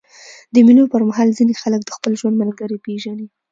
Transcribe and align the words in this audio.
د 0.53 0.55
مېلو 0.65 0.83
پر 0.93 1.01
مهال 1.09 1.27
ځيني 1.37 1.53
خلک 1.61 1.81
د 1.83 1.89
خپل 1.97 2.11
ژوند 2.19 2.39
ملګری 2.41 2.77
پېژني. 2.85 3.27